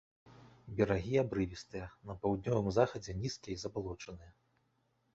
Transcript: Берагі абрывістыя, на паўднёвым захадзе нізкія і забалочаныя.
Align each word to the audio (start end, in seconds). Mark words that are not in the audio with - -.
Берагі 0.79 1.15
абрывістыя, 1.23 1.85
на 2.13 2.17
паўднёвым 2.25 2.67
захадзе 2.81 3.11
нізкія 3.23 3.55
і 3.61 3.67
забалочаныя. 3.69 4.31